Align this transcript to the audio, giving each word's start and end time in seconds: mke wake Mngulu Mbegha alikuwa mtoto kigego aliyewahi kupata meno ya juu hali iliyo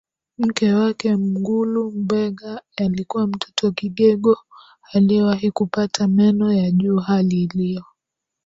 mke 0.37 0.73
wake 0.73 1.15
Mngulu 1.15 1.91
Mbegha 1.91 2.61
alikuwa 2.77 3.27
mtoto 3.27 3.71
kigego 3.71 4.37
aliyewahi 4.93 5.51
kupata 5.51 6.07
meno 6.07 6.53
ya 6.53 6.71
juu 6.71 6.97
hali 6.99 7.43
iliyo 7.43 7.85